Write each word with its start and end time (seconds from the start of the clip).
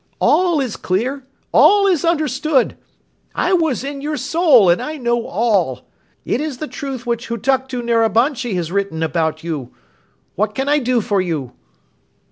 "All 0.19 0.59
is 0.59 0.77
clear, 0.77 1.27
all 1.51 1.85
is 1.85 2.03
understood! 2.03 2.75
I 3.35 3.53
was 3.53 3.83
in 3.83 4.01
your 4.01 4.17
soul 4.17 4.67
and 4.67 4.81
I 4.81 4.97
know 4.97 5.27
all. 5.27 5.87
It 6.25 6.41
is 6.41 6.57
the 6.57 6.67
truth 6.67 7.05
which 7.05 7.27
Hutuktu 7.29 7.83
Narabanchi 7.83 8.55
has 8.55 8.71
written 8.71 9.03
about 9.03 9.43
you. 9.43 9.75
What 10.33 10.55
can 10.55 10.67
I 10.67 10.79
do 10.79 11.01
for 11.01 11.21
you?" 11.21 11.51